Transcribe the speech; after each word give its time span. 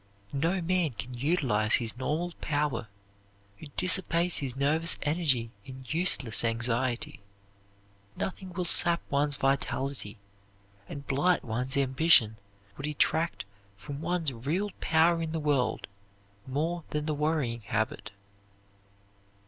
No 0.33 0.63
man 0.63 0.93
can 0.93 1.13
utilize 1.13 1.75
his 1.75 1.95
normal 1.95 2.33
power 2.41 2.87
who 3.59 3.67
dissipates 3.77 4.39
his 4.39 4.55
nervous 4.55 4.97
energy 5.03 5.51
in 5.63 5.85
useless 5.89 6.43
anxiety. 6.43 7.19
Nothing 8.15 8.51
will 8.51 8.65
sap 8.65 8.99
one's 9.11 9.35
vitality 9.35 10.17
and 10.89 11.05
blight 11.05 11.43
one's 11.45 11.77
ambition 11.77 12.37
or 12.79 12.81
detract 12.81 13.45
from 13.75 14.01
one's 14.01 14.33
real 14.33 14.71
power 14.79 15.21
in 15.21 15.33
the 15.33 15.39
world 15.39 15.85
more 16.47 16.83
than 16.89 17.05
the 17.05 17.13
worrying 17.13 17.61
habit. 17.61 18.09